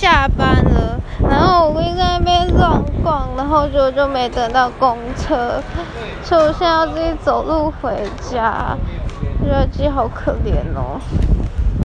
[0.00, 0.96] 下班了，
[1.28, 5.60] 然后我就在那边乱逛，然后就就没等到公车，
[6.22, 8.76] 所以我现在要自己走路回家，
[9.44, 11.00] 觉得自己好可怜哦。